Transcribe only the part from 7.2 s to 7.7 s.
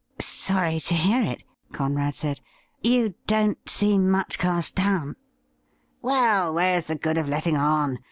letting